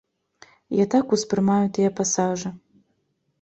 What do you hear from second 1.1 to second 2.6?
успрымаю тыя пасажы.